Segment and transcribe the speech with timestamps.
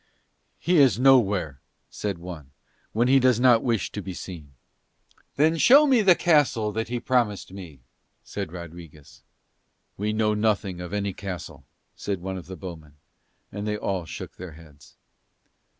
[0.57, 1.59] "He is nowhere,"
[1.91, 2.49] said one,
[2.91, 4.53] "when he does not wish to be seen."
[5.35, 7.81] "Then show me the castle that he promised me,"
[8.23, 9.21] said Rodriguez.
[9.97, 12.95] "We know nothing of any castle," said one of the bowmen,
[13.51, 14.95] and they all shook their heads.